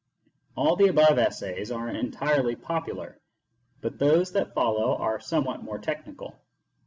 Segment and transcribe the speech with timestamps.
[0.55, 3.19] All the above essays are entirely popular,
[3.81, 6.39] but those that follow are somewhat more technical.